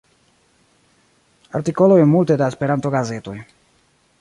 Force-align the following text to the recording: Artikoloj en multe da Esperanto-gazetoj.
Artikoloj 1.59 1.99
en 2.07 2.11
multe 2.15 2.39
da 2.43 2.51
Esperanto-gazetoj. 2.55 3.37